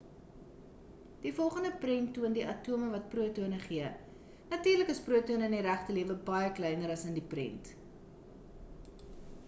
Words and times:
die 1.25 1.31
volgende 1.39 1.69
prent 1.81 2.07
toon 2.15 2.37
die 2.37 2.45
atome 2.53 2.87
wat 2.93 3.03
protone 3.11 3.59
afgee 3.59 3.91
natuurlik 4.53 4.89
is 4.95 5.01
protone 5.09 5.49
in 5.49 5.55
die 5.57 5.63
regte 5.67 5.97
lewe 5.99 6.15
baie 6.31 6.47
kleiner 6.61 6.95
as 6.95 7.05
in 7.11 7.19
die 7.19 7.25
prent 7.35 7.71